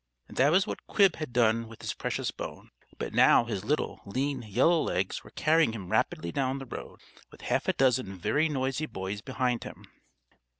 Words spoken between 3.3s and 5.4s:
his little, lean, yellow legs were